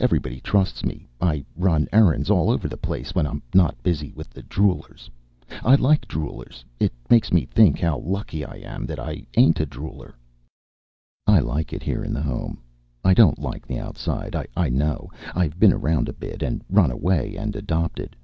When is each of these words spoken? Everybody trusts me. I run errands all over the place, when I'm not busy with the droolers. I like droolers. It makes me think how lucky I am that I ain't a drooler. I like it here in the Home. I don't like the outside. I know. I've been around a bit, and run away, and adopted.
Everybody 0.00 0.40
trusts 0.40 0.86
me. 0.86 1.06
I 1.20 1.44
run 1.54 1.86
errands 1.92 2.30
all 2.30 2.50
over 2.50 2.66
the 2.66 2.78
place, 2.78 3.14
when 3.14 3.26
I'm 3.26 3.42
not 3.52 3.82
busy 3.82 4.10
with 4.10 4.30
the 4.30 4.42
droolers. 4.42 5.10
I 5.62 5.74
like 5.74 6.08
droolers. 6.08 6.64
It 6.80 6.94
makes 7.10 7.30
me 7.30 7.44
think 7.44 7.78
how 7.78 7.98
lucky 7.98 8.42
I 8.42 8.54
am 8.54 8.86
that 8.86 8.98
I 8.98 9.26
ain't 9.36 9.60
a 9.60 9.66
drooler. 9.66 10.14
I 11.26 11.40
like 11.40 11.74
it 11.74 11.82
here 11.82 12.02
in 12.02 12.14
the 12.14 12.22
Home. 12.22 12.62
I 13.04 13.12
don't 13.12 13.38
like 13.38 13.66
the 13.66 13.78
outside. 13.78 14.34
I 14.56 14.70
know. 14.70 15.10
I've 15.34 15.60
been 15.60 15.74
around 15.74 16.08
a 16.08 16.14
bit, 16.14 16.42
and 16.42 16.64
run 16.70 16.90
away, 16.90 17.36
and 17.36 17.54
adopted. 17.54 18.16